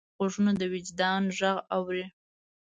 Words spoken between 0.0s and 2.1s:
غوږونه د وجدان غږ اوري